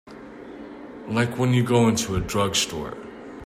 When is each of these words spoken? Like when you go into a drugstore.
Like 1.09 1.37
when 1.37 1.53
you 1.53 1.63
go 1.63 1.87
into 1.87 2.15
a 2.15 2.19
drugstore. 2.21 2.97